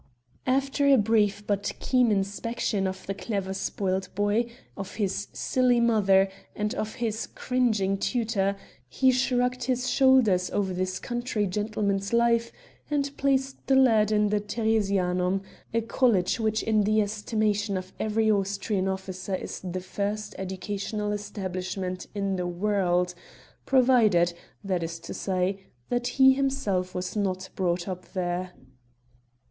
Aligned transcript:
After 0.47 0.87
a 0.87 0.97
brief 0.97 1.45
but 1.45 1.73
keen 1.79 2.11
inspection 2.11 2.87
of 2.87 3.05
the 3.05 3.13
clever 3.13 3.53
spoilt 3.53 4.09
boy, 4.15 4.49
of 4.75 4.95
his 4.95 5.27
silly 5.31 5.79
mother, 5.79 6.27
and 6.55 6.73
of 6.73 6.95
his 6.95 7.27
cringing 7.27 7.97
tutor, 7.99 8.55
he 8.89 9.11
shrugged 9.11 9.65
his 9.65 9.87
shoulders 9.91 10.49
over 10.49 10.73
this 10.73 10.97
country 10.97 11.45
gentleman's 11.45 12.13
life 12.13 12.51
and 12.89 13.15
placed 13.15 13.67
the 13.67 13.75
lad 13.75 14.11
in 14.11 14.29
the 14.29 14.39
Theresianum, 14.39 15.43
a 15.71 15.81
college 15.81 16.39
which 16.39 16.63
in 16.63 16.83
the 16.83 16.99
estimation 16.99 17.77
of 17.77 17.93
every 17.99 18.31
Austrian 18.31 18.87
officer 18.87 19.35
is 19.35 19.59
the 19.59 19.81
first 19.81 20.33
educational 20.39 21.11
establishment 21.11 22.07
in 22.15 22.37
the 22.37 22.47
world 22.47 23.13
provided, 23.67 24.33
that 24.63 24.81
is 24.81 24.97
to 25.01 25.13
say, 25.13 25.67
that 25.89 26.07
he 26.17 26.33
himself 26.33 26.95
was 26.95 27.15
not 27.15 27.49
brought 27.55 27.87
up 27.87 28.13
there. 28.13 28.53